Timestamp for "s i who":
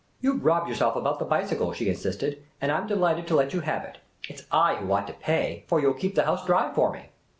4.39-4.91